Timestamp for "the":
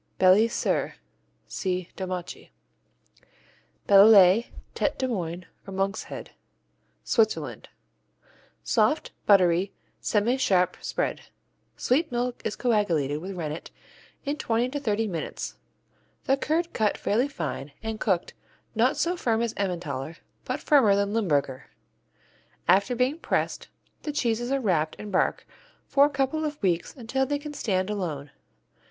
16.23-16.35, 24.01-24.11